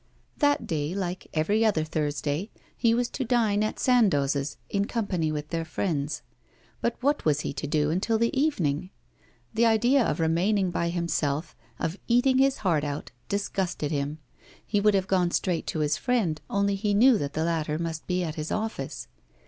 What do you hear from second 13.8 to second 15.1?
him. He would have